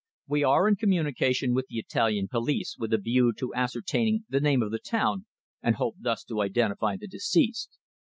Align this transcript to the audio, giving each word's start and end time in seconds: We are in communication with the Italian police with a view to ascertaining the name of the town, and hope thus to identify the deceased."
We 0.27 0.43
are 0.43 0.67
in 0.67 0.77
communication 0.77 1.53
with 1.53 1.67
the 1.67 1.77
Italian 1.77 2.27
police 2.27 2.75
with 2.75 2.91
a 2.91 2.97
view 2.97 3.31
to 3.33 3.53
ascertaining 3.53 4.25
the 4.27 4.39
name 4.41 4.63
of 4.63 4.71
the 4.71 4.79
town, 4.79 5.27
and 5.61 5.75
hope 5.75 5.97
thus 5.99 6.23
to 6.23 6.41
identify 6.41 6.97
the 6.97 7.05
deceased." 7.05 7.77